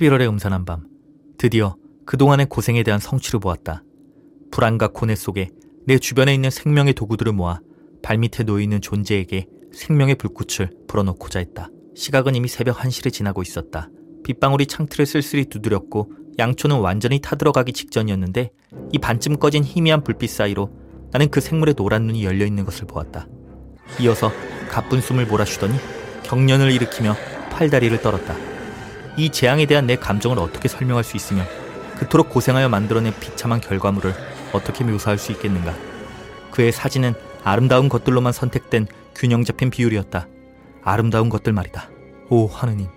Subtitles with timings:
[0.00, 0.86] 11월의 음산한 밤,
[1.36, 1.76] 드디어
[2.06, 3.84] 그동안의 고생에 대한 성취를 보았다.
[4.50, 5.50] 불안과 고뇌 속에
[5.86, 7.60] 내 주변에 있는 생명의 도구들을 모아
[8.02, 11.68] 발밑에 놓여있는 존재에게 생명의 불꽃을 불어넣고자 했다.
[11.94, 13.90] 시각은 이미 새벽 1시를 지나고 있었다.
[14.24, 18.52] 빗방울이 창틀을 쓸쓸히 두드렸고 양초는 완전히 타들어가기 직전이었는데
[18.92, 20.70] 이 반쯤 꺼진 희미한 불빛 사이로
[21.12, 23.28] 나는 그 생물의 노란 눈이 열려 있는 것을 보았다.
[24.00, 24.32] 이어서
[24.70, 25.74] 가쁜 숨을 몰아쉬더니
[26.22, 27.14] 경련을 일으키며
[27.50, 28.49] 팔다리를 떨었다.
[29.20, 31.42] 이 재앙에 대한 내 감정을 어떻게 설명할 수 있으며
[31.98, 34.14] 그토록 고생하여 만들어낸 비참한 결과물을
[34.54, 35.74] 어떻게 묘사할 수 있겠는가.
[36.50, 37.12] 그의 사진은
[37.44, 40.26] 아름다운 것들로만 선택된 균형 잡힌 비율이었다.
[40.82, 41.90] 아름다운 것들 말이다.
[42.30, 42.88] 오 하느님.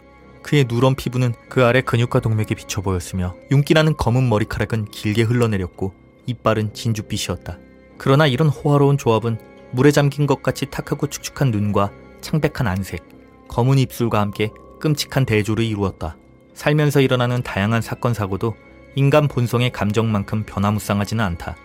[0.43, 5.93] 그의 누런 피부는 그 아래 근육과 동맥이 비쳐 보였으며 윤기나는 검은 머리카락은 길게 흘러내렸고
[6.25, 7.57] 이빨은 진주빛이었다.
[7.97, 9.39] 그러나 이런 호화로운 조합은
[9.71, 13.03] 물에 잠긴 것 같이 탁하고 축축한 눈과 창백한 안색,
[13.49, 14.51] 검은 입술과 함께
[14.83, 16.17] 끔찍한 대조를 이루었다.
[16.53, 18.57] 살면서 일어나는 다양한 사건 사고도
[18.95, 21.55] 인간 본성의 감정만큼 변화무쌍하지는 않다.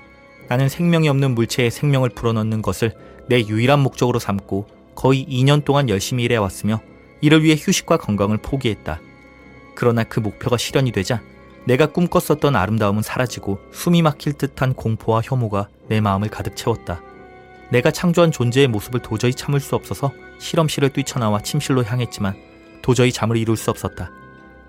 [0.47, 2.95] 나는 생명이 없는 물체에 생명을 불어넣는 것을
[3.29, 6.81] 내 유일한 목적으로 삼고 거의 2년 동안 열심히 일해왔으며
[7.21, 9.01] 이를 위해 휴식과 건강을 포기했다.
[9.75, 11.21] 그러나 그 목표가 실현이 되자
[11.65, 17.03] 내가 꿈꿨었던 아름다움은 사라지고 숨이 막힐 듯한 공포와 혐오가 내 마음을 가득 채웠다.
[17.71, 22.48] 내가 창조한 존재의 모습을 도저히 참을 수 없어서 실험실을 뛰쳐나와 침실로 향했지만
[22.89, 24.11] 도저히 잠을 이룰 수 없었다.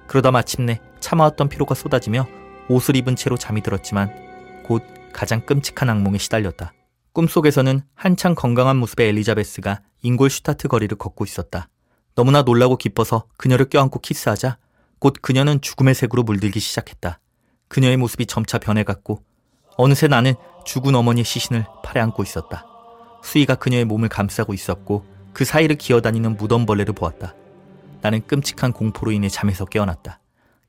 [0.05, 2.27] 그러다 마침내 참아왔던 피로가 쏟아지며
[2.67, 4.13] 옷을 입은 채로 잠이 들었지만
[4.65, 6.73] 곧 가장 끔찍한 악몽에 시달렸다.
[7.13, 11.69] 꿈속에서는 한창 건강한 모습의 엘리자베스가 인골슈타트 거리를 걷고 있었다.
[12.13, 14.57] 너무나 놀라고 기뻐서 그녀를 껴안고 키스하자
[14.99, 17.21] 곧 그녀는 죽음의 색으로 물들기 시작했다.
[17.69, 19.23] 그녀의 모습이 점차 변해갔고
[19.77, 20.33] 어느새 나는
[20.65, 22.65] 죽은 어머니의 시신을 팔에 안고 있었다.
[23.23, 27.33] 수희가 그녀의 몸을 감싸고 있었고 그 사이를 기어다니는 무덤벌레를 보았다.
[28.01, 30.19] 나는 끔찍한 공포로 인해 잠에서 깨어났다.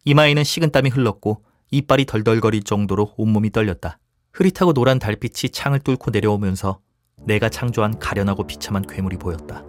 [0.05, 3.99] 이마에는 식은 땀이 흘렀고 이빨이 덜덜거릴 정도로 온몸이 떨렸다.
[4.32, 6.81] 흐릿하고 노란 달빛이 창을 뚫고 내려오면서
[7.27, 9.62] 내가 창조한 가련하고 비참한 괴물이 보였다.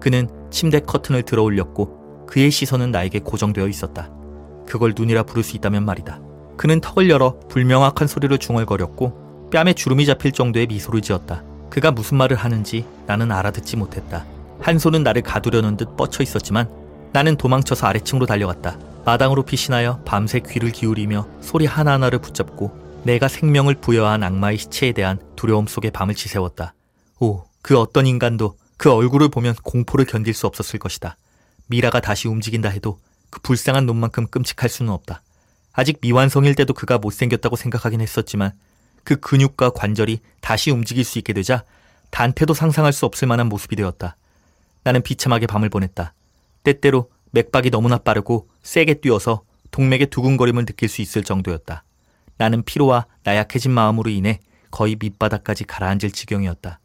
[0.00, 4.10] 그는 침대 커튼을 들어 올렸고 그의 시선은 나에게 고정되어 있었다.
[4.66, 6.20] 그걸 눈이라 부를 수 있다면 말이다.
[6.56, 11.44] 그는 턱을 열어 불명확한 소리를 중얼거렸고 뺨에 주름이 잡힐 정도의 미소를 지었다.
[11.70, 14.24] 그가 무슨 말을 하는지 나는 알아듣지 못했다.
[14.60, 16.68] 한 손은 나를 가두려는 듯 뻗쳐 있었지만
[17.16, 18.78] 나는 도망쳐서 아래층으로 달려갔다.
[19.06, 25.66] 마당으로 피신하여 밤새 귀를 기울이며 소리 하나하나를 붙잡고 내가 생명을 부여한 악마의 시체에 대한 두려움
[25.66, 26.74] 속에 밤을 지새웠다.
[27.20, 31.16] 오, 그 어떤 인간도 그 얼굴을 보면 공포를 견딜 수 없었을 것이다.
[31.68, 32.98] 미라가 다시 움직인다 해도
[33.30, 35.22] 그 불쌍한 놈만큼 끔찍할 수는 없다.
[35.72, 38.52] 아직 미완성일 때도 그가 못생겼다고 생각하긴 했었지만
[39.04, 41.64] 그 근육과 관절이 다시 움직일 수 있게 되자
[42.10, 44.16] 단테도 상상할 수 없을 만한 모습이 되었다.
[44.84, 46.12] 나는 비참하게 밤을 보냈다.
[46.66, 51.84] 때때로 맥박이 너무나 빠르고 세게 뛰어서 동맥의 두근거림을 느낄 수 있을 정도였다.
[52.38, 54.40] 나는 피로와 나약해진 마음으로 인해
[54.72, 56.80] 거의 밑바닥까지 가라앉을 지경이었다.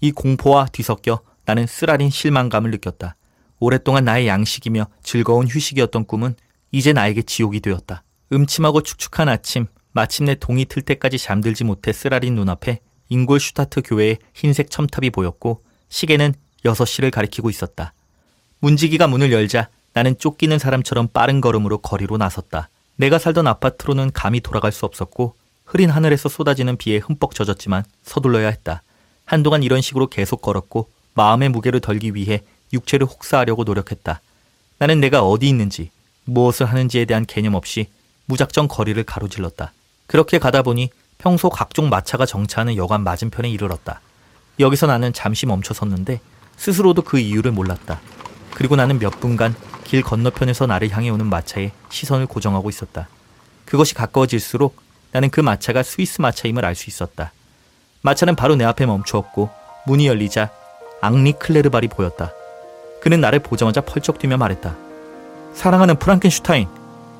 [0.00, 3.16] 이 공포와 뒤섞여 나는 쓰라린 실망감을 느꼈다.
[3.60, 6.34] 오랫동안 나의 양식이며 즐거운 휴식이었던 꿈은
[6.72, 8.04] 이제 나에게 지옥이 되었다.
[8.32, 15.10] 음침하고 축축한 아침, 마침내 동이 틀 때까지 잠들지 못해 쓰라린 눈앞에 인골슈타트 교회의 흰색 첨탑이
[15.10, 17.92] 보였고 시계는 6시를 가리키고 있었다.
[18.66, 22.68] 문지기가 문을 열자 나는 쫓기는 사람처럼 빠른 걸음으로 거리로 나섰다.
[22.96, 28.82] 내가 살던 아파트로는 감히 돌아갈 수 없었고 흐린 하늘에서 쏟아지는 비에 흠뻑 젖었지만 서둘러야 했다.
[29.24, 34.20] 한동안 이런 식으로 계속 걸었고 마음의 무게를 덜기 위해 육체를 혹사하려고 노력했다.
[34.78, 35.90] 나는 내가 어디 있는지
[36.24, 37.86] 무엇을 하는지에 대한 개념 없이
[38.24, 39.72] 무작정 거리를 가로질렀다.
[40.08, 44.00] 그렇게 가다 보니 평소 각종 마차가 정차하는 여관 맞은편에 이르렀다.
[44.58, 46.18] 여기서 나는 잠시 멈춰 섰는데
[46.56, 48.00] 스스로도 그 이유를 몰랐다.
[48.56, 53.06] 그리고 나는 몇 분간 길 건너편에서 나를 향해 오는 마차에 시선을 고정하고 있었다.
[53.66, 54.74] 그것이 가까워질수록
[55.12, 57.32] 나는 그 마차가 스위스 마차임을 알 수 있었다.
[58.00, 59.50] 마차는 바로 내 앞에 멈추었고
[59.86, 60.48] 문이 열리자
[61.02, 62.32] 앙리 클레르발이 보였다.
[63.02, 64.74] 그는 나를 보자마자 펄쩍 뛰며 말했다.
[65.52, 66.66] 사랑하는 프랑켄슈타인,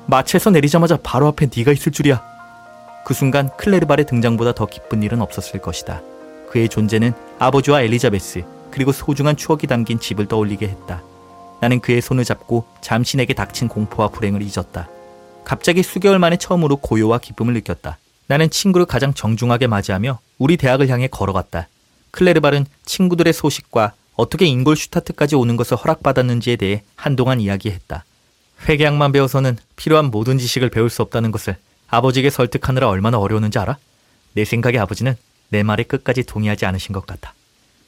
[0.07, 2.19] 마차에서 내리자마자 바로 앞에 네가 있을 줄이야.
[3.05, 6.01] 그 순간 클레르발의 등장보다 더 기쁜 일은 없었을 것이다.
[6.49, 11.03] 그의 존재는 아버지와 엘리자베스 그리고 소중한 추억이 담긴 집을 떠올리게 했다.
[11.61, 14.89] 나는 그의 손을 잡고 잠시 내게 닥친 공포와 불행을 잊었다.
[15.43, 17.97] 갑자기 수개월 만에 처음으로 고요와 기쁨을 느꼈다.
[18.27, 21.67] 나는 친구를 가장 정중하게 맞이하며 우리 대학을 향해 걸어갔다.
[22.11, 28.03] 클레르발은 친구들의 소식과 어떻게 인골슈타트까지 오는 것을 허락받았는지에 대해 한동안 이야기했다.
[28.67, 31.55] 회계학만 배워서는 필요한 모든 지식을 배울 수 없다는 것을
[31.87, 33.77] 아버지에게 설득하느라 얼마나 어려웠는지 알아?
[34.33, 35.15] 내 생각에 아버지는
[35.49, 37.33] 내 말에 끝까지 동의하지 않으신 것 같다.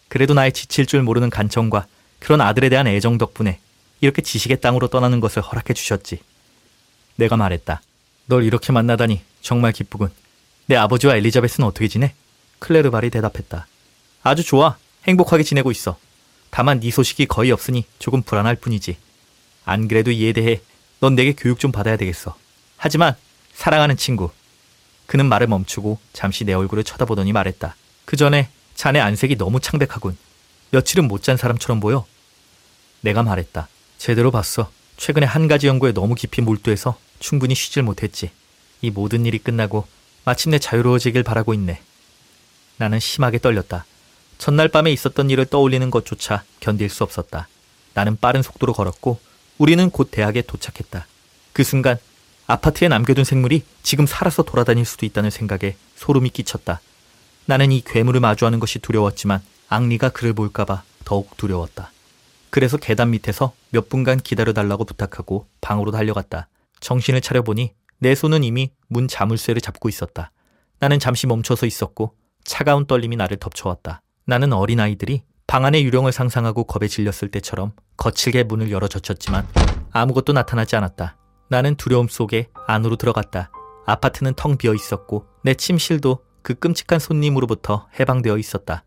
[0.07, 1.85] 그래도 나의 지칠 줄 모르는 간청과
[2.19, 3.59] 그런 아들에 대한 애정 덕분에
[4.01, 6.19] 이렇게 지식의 땅으로 떠나는 것을 허락해 주셨지.
[7.15, 7.81] 내가 말했다.
[8.27, 10.09] 널 이렇게 만나다니 정말 기쁘군.
[10.67, 12.13] 내 아버지와 엘리자베스는 어떻게 지내?
[12.59, 13.67] 클레르발이 대답했다.
[14.23, 14.77] 아주 좋아.
[15.07, 15.97] 행복하게 지내고 있어.
[16.49, 18.97] 다만 네 소식이 거의 없으니 조금 불안할 뿐이지.
[19.65, 20.61] 안 그래도 이에 대해
[20.99, 22.35] 넌 내게 교육 좀 받아야 되겠어.
[22.77, 23.15] 하지만
[23.53, 24.31] 사랑하는 친구.
[25.05, 27.75] 그는 말을 멈추고 잠시 내 얼굴을 쳐다보더니 말했다.
[28.05, 30.17] 그 전에 자네 안색이 너무 창백하군.
[30.71, 32.05] 며칠은 못 잔 사람처럼 보여.
[33.01, 33.67] 내가 말했다.
[33.97, 34.71] 제대로 봤어.
[34.97, 38.31] 최근에 한 가지 연구에 너무 깊이 몰두해서 충분히 쉬질 못했지.
[38.81, 39.87] 이 모든 일이 끝나고
[40.25, 41.81] 마침내 자유로워지길 바라고 있네.
[42.77, 43.85] 나는 심하게 떨렸다.
[44.37, 47.47] 전날 밤에 있었던 일을 떠올리는 것조차 견딜 수 없었다.
[47.93, 49.19] 나는 빠른 속도로 걸었고
[49.57, 51.05] 우리는 곧 대학에 도착했다.
[51.51, 51.97] 그 순간
[52.47, 56.79] 아파트에 남겨둔 생물이 지금 살아서 돌아다닐 수도 있다는 생각에 소름이 끼쳤다.
[57.45, 61.91] 나는 이 괴물을 마주하는 것이 두려웠지만 앙리가 그를 볼까봐 더욱 두려웠다.
[62.49, 66.47] 그래서 계단 밑에서 몇 분간 기다려달라고 부탁하고 방으로 달려갔다.
[66.79, 70.31] 정신을 차려보니 내 손은 이미 문 자물쇠를 잡고 있었다.
[70.79, 74.01] 나는 잠시 멈춰서 있었고 차가운 떨림이 나를 덮쳐왔다.
[74.25, 79.47] 나는 어린아이들이 방 안의 유령을 상상하고 겁에 질렸을 때처럼 거칠게 문을 열어 젖혔지만
[79.91, 81.17] 아무것도 나타나지 않았다.
[81.49, 83.51] 나는 두려움 속에 안으로 들어갔다.
[83.85, 88.83] 아파트는 텅 비어 있었고 내 침실도 그 끔찍한 손님으로부터 해방되어 있었다.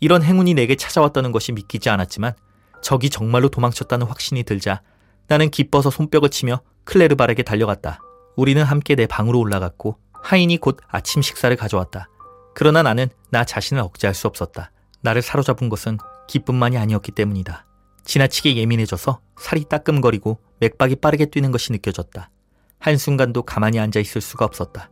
[0.00, 2.34] 이런 행운이 내게 찾아왔다는 것이 믿기지 않았지만
[2.82, 4.82] 적이 정말로 도망쳤다는 확신이 들자
[5.26, 8.00] 나는 기뻐서 손뼉을 치며 클레르발에게 달려갔다.
[8.36, 12.08] 우리는 함께 내 방으로 올라갔고 하인이 곧 아침 식사를 가져왔다.
[12.54, 14.70] 그러나 나는 나 자신을 억제할 수 없었다.
[15.00, 15.98] 나를 사로잡은 것은
[16.28, 17.66] 기쁨만이 아니었기 때문이다.
[18.04, 22.30] 지나치게 예민해져서 살이 따끔거리고 맥박이 빠르게 뛰는 것이 느껴졌다.
[22.78, 24.90] 한순간도 가만히 앉아 있을 수가 없었다.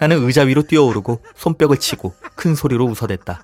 [0.00, 3.42] 나는 의자 위로 뛰어오르고 손뼉을 치고 큰 소리로 웃어댔다.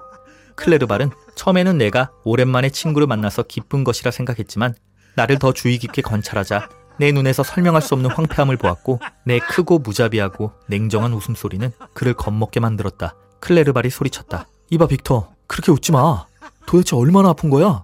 [0.61, 4.75] 클레르발은 처음에는 내가 오랜만에 친구를 만나서 기쁜 것이라 생각했지만
[5.17, 6.69] 나를 더 주의 깊게 관찰하자
[6.99, 13.15] 내 눈에서 설명할 수 없는 황폐함을 보았고 내 크고 무자비하고 냉정한 웃음소리는 그를 겁먹게 만들었다.
[13.41, 14.47] 클레르발이 소리쳤다.
[14.69, 16.27] 이봐 빅터 그렇게 웃지 마.
[16.67, 17.83] 도대체 얼마나 아픈 거야?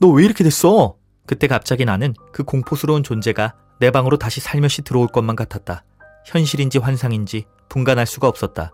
[0.00, 0.96] 너 왜 이렇게 됐어?
[1.26, 5.84] 그때 갑자기 나는 그 공포스러운 존재가 내 방으로 다시 살며시 들어올 것만 같았다.
[6.26, 8.72] 현실인지 환상인지 분간할 수가 없었다.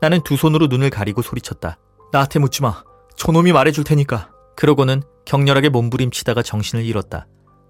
[0.00, 1.78] 나는 두 손으로 눈을 가리고 소리쳤다.
[2.14, 2.84] 나한테 묻지 마.
[3.16, 4.30] 저놈이 말해줄 테니까.
[4.54, 7.26] 그러고는 격렬하게 몸부림치다가 정신을 잃었다.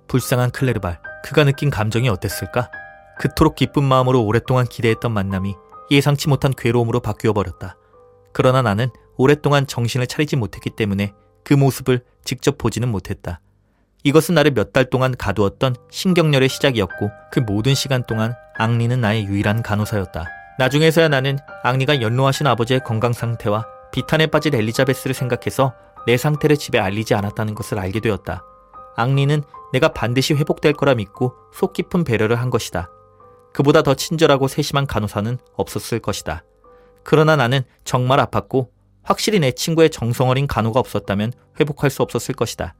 [0.06, 1.00] 불쌍한 클레르발.
[1.24, 2.70] 그가 느낀 감정이 어땠을까?
[3.18, 5.54] 그토록 기쁜 마음으로 오랫동안 기대했던 만남이
[5.90, 7.78] 예상치 못한 괴로움으로 바뀌어 버렸다.
[8.34, 13.40] 그러나 나는 오랫동안 정신을 차리지 못했기 때문에 그 모습을 직접 보지는 못했다.
[14.02, 19.62] 이것은 나를 몇 달 동안 가두었던 신경열의 시작이었고 그 모든 시간 동안 앙리는 나의 유일한
[19.62, 20.26] 간호사였다.
[20.58, 23.64] 나중에서야 나는 앙리가 연로하신 아버지의 건강 상태와
[23.94, 25.72] 비탄에 빠진 엘리자베스를 생각해서
[26.04, 28.42] 내 상태를 집에 알리지 않았다는 것을 알게 되었다.
[28.96, 29.40] 앙리는
[29.72, 32.90] 내가 반드시 회복될 거라 믿고 속 깊은 배려를 한 것이다.
[33.52, 36.42] 그보다 더 친절하고 세심한 간호사는 없었을 것이다.
[37.04, 38.70] 그러나 나는 정말 아팠고
[39.04, 42.74] 확실히 내 친구의 정성 어린 간호가 없었다면 회복할 수 없었을 것이다.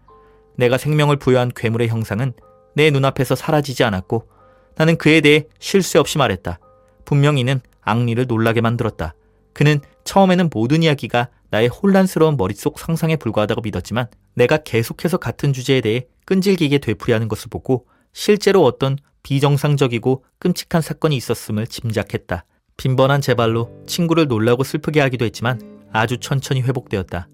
[0.56, 2.32] 내가 생명을 부여한 괴물의 형상은
[2.75, 4.28] 내 눈앞에서 사라지지 않았고
[4.75, 6.58] 나는 그에 대해 쉴새 없이 말했다.
[7.05, 9.14] 분명 히는 앙리를 놀라게 만들었다.
[9.55, 16.07] 그는 처음에는 모든 이야기가 나의 혼란스러운 머릿속 상상에 불과하다고 믿었지만 내가 계속해서 같은 주제에 대해
[16.26, 22.45] 끈질기게 되풀이하는 것을 보고 실제로 어떤 비정상적이고 끔찍한 사건이 있었음을 짐작했다.
[22.76, 25.61] 빈번한 제 발로 친구를 놀라고 슬프게 하기도 했지만
[25.93, 27.28] 아주 천천히 회복되었다.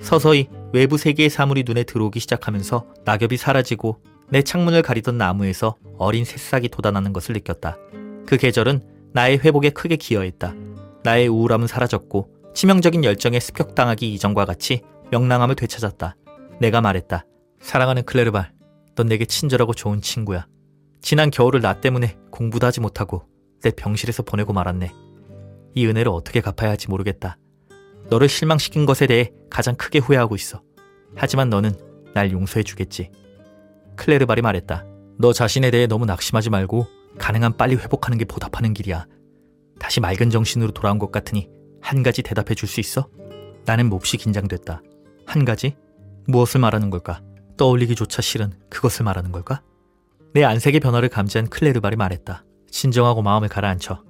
[0.00, 6.68] 서서히 외부 세계의 사물이 눈에 들어오기 시작하면서 낙엽이 사라지고 내 창문을 가리던 나무에서 어린 새싹이
[6.68, 7.76] 돋아나는 것을 느꼈다.
[8.26, 8.82] 그 계절은
[9.12, 10.54] 나의 회복에 크게 기여했다.
[11.04, 16.16] 나의 우울함은 사라졌고 치명적인 열정에 습격당하기 이전과 같이 명랑함을 되찾았다.
[16.60, 17.24] 내가 말했다.
[17.60, 18.52] 사랑하는 클레르발,
[18.94, 20.46] 넌 내게 친절하고 좋은 친구야.
[21.00, 23.24] 지난 겨울을 나 때문에 공부도 하지 못하고
[23.62, 24.92] 내 병실에서 보내고 말았네.
[25.74, 27.38] 이 은혜를 어떻게 갚아야 할지 모르겠다.
[28.10, 30.62] 너를 실망시킨 것에 대해 가장 크게 후회하고 있어.
[31.14, 31.72] 하지만 너는
[32.14, 33.10] 날 용서해 주겠지.
[33.96, 34.84] 클레르발이 말했다.
[35.18, 36.86] 너 자신에 대해 너무 낙심하지 말고
[37.18, 39.06] 가능한 빨리 회복하는 게 보답하는 길이야.
[39.82, 43.08] 다시 맑은 정신으로 돌아온 것 같으니 한 가지 대답해 줄 수 있어?
[43.64, 44.80] 나는 몹시 긴장됐다.
[45.26, 45.74] 한 가지?
[46.28, 47.20] 무엇을 말하는 걸까?
[47.56, 49.60] 떠올리기조차 싫은 그것을 말하는 걸까?
[50.34, 52.44] 내 안색의 변화를 감지한 클레르발이 말했다.
[52.70, 54.04] 진정하고 마음을 가라앉혀.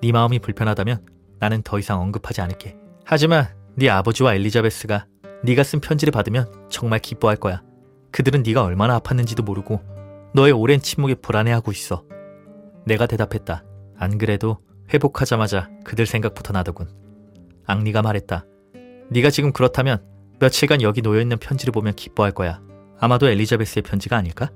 [0.00, 1.06] 네 마음이 불편하다면
[1.38, 2.76] 나는 더 이상 언급하지 않을게.
[3.04, 3.46] 하지만
[3.76, 5.06] 네 아버지와 엘리자베스가
[5.44, 7.62] 네가 쓴 편지를 받으면 정말 기뻐할 거야.
[8.10, 9.82] 그들은 네가 얼마나 아팠는지도 모르고
[10.32, 12.04] 너의 오랜 침묵에 불안해하고 있어.
[12.86, 13.64] 내가 대답했다.
[13.98, 14.58] 안 그래도
[14.92, 16.88] 회복하자마자 그들 생각부터 나더군.
[17.66, 18.44] 앙리가 말했다.
[19.10, 20.02] 네가 지금 그렇다면
[20.40, 22.60] 며칠간 여기 놓여있는 편지를 보면 기뻐할 거야.
[22.98, 24.50] 아마도 엘리자베스의 편지가 아닐까?